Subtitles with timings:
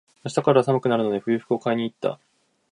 [0.23, 2.19] 明日から寒くなるので、冬服を買いに行った。